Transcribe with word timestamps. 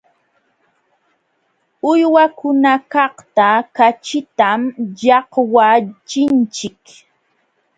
Uywakunakaqta 1.91 3.49
kaćhitam 3.75 4.61
llaqwachinchik. 4.97 6.81